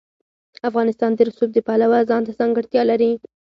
[0.69, 3.11] افغانستان د رسوب د پلوه ځانته ځانګړتیا لري.